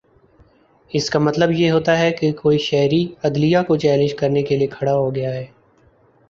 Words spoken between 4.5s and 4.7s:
لیے